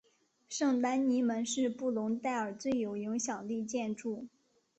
[0.49, 4.25] 圣丹尼门是布隆代尔最有影响力建筑。